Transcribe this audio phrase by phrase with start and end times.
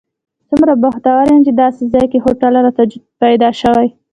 [0.49, 2.83] څومره بختور یم چې داسې ځای کې هوټل راته
[3.21, 3.87] پیدا شوی.